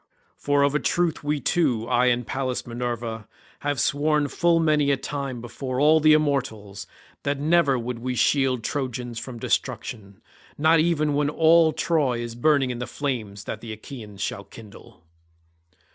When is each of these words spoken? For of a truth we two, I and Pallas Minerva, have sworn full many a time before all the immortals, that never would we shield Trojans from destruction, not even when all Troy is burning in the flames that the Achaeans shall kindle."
For 0.35 0.63
of 0.63 0.73
a 0.73 0.79
truth 0.79 1.23
we 1.23 1.39
two, 1.39 1.87
I 1.87 2.07
and 2.07 2.25
Pallas 2.25 2.65
Minerva, 2.65 3.27
have 3.59 3.79
sworn 3.79 4.29
full 4.29 4.59
many 4.59 4.89
a 4.89 4.97
time 4.97 5.41
before 5.41 5.79
all 5.79 5.99
the 5.99 6.13
immortals, 6.13 6.87
that 7.21 7.39
never 7.39 7.77
would 7.77 7.99
we 7.99 8.15
shield 8.15 8.63
Trojans 8.63 9.19
from 9.19 9.37
destruction, 9.37 10.19
not 10.57 10.79
even 10.79 11.13
when 11.13 11.29
all 11.29 11.71
Troy 11.71 12.17
is 12.17 12.33
burning 12.33 12.71
in 12.71 12.79
the 12.79 12.87
flames 12.87 13.43
that 13.43 13.61
the 13.61 13.71
Achaeans 13.71 14.21
shall 14.21 14.43
kindle." 14.43 15.03